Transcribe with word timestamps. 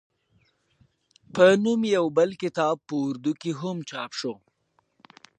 پۀ 1.33 1.47
نوم 1.63 1.81
يو 1.95 2.05
بل 2.17 2.29
کتاب 2.41 2.75
پۀ 2.87 2.95
اردو 3.05 3.31
کښې 3.41 3.51
هم 3.61 3.77
چاپ 3.89 4.11
شو 4.19 4.33